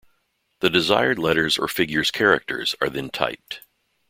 [0.61, 3.61] The desired letters or figures characters are then typed.